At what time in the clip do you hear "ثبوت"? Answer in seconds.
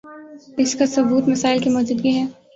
0.93-1.23